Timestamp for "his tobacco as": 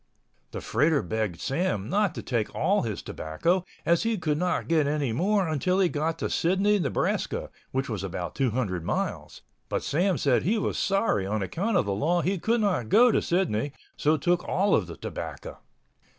2.81-4.01